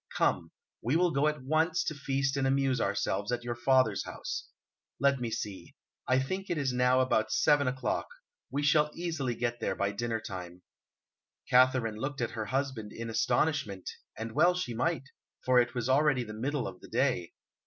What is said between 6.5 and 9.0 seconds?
is now about seven o'clock; we shall